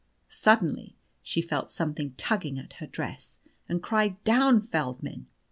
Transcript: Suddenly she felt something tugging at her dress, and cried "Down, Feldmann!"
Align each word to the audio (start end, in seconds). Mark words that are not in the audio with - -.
Suddenly 0.29 0.97
she 1.21 1.43
felt 1.43 1.69
something 1.69 2.13
tugging 2.13 2.57
at 2.57 2.73
her 2.81 2.87
dress, 2.87 3.37
and 3.69 3.83
cried 3.83 4.17
"Down, 4.23 4.59
Feldmann!" 4.59 5.27